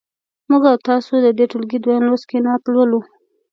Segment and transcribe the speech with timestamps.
[0.49, 2.99] موږ او تاسو د دې ټولګي دویم لوست کې نعت لولو.